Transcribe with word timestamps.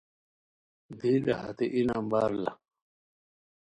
دی 0.97 1.13
لہ 1.25 1.33
ہتے 1.41 1.65
ای 1.73 1.81
نمبر 1.89 2.29
لہ 2.43 2.51